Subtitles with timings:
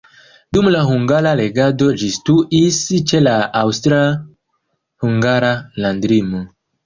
[0.55, 2.79] Dum la hungara regado ĝi situis
[3.11, 5.53] ĉe la aŭstra-hungara
[5.85, 6.43] landlimo.